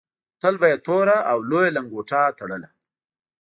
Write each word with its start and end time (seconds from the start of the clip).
تل 0.41 0.53
به 0.61 0.67
یې 0.71 0.77
توره 0.85 1.17
او 1.31 1.37
لویه 1.49 1.71
لنګوټه 1.77 2.21
تړله. 2.37 2.69